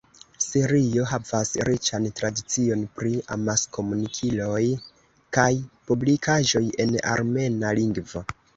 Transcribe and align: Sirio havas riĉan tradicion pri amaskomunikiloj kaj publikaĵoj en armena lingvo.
Sirio 0.43 1.03
havas 1.09 1.51
riĉan 1.69 2.07
tradicion 2.19 2.81
pri 3.01 3.13
amaskomunikiloj 3.37 4.65
kaj 5.39 5.47
publikaĵoj 5.91 6.67
en 6.87 6.99
armena 7.15 7.79
lingvo. 7.85 8.29